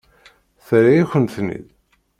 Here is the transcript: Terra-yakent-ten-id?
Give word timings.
Terra-yakent-ten-id? 0.65 1.67